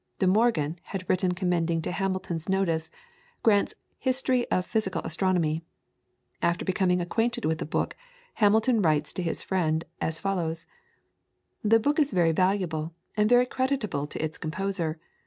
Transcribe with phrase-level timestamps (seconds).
[0.17, 2.89] De Morgan had written commending to Hamilton's notice
[3.43, 5.61] Grant's "History of Physical Astronomy."
[6.41, 7.95] After becoming acquainted with the book,
[8.41, 10.65] Hamilton writes to his friend as follows:
[11.63, 14.99] "The book is very valuable, and very creditable to its composer.